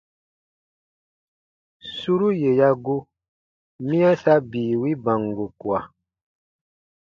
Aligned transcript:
Suru 1.97 2.29
yè 2.41 2.51
ya 2.59 2.69
gu, 2.85 2.97
miya 3.87 4.11
sa 4.21 4.33
bii 4.49 4.79
wi 4.81 4.91
bango 5.03 5.45
kua. 5.59 5.79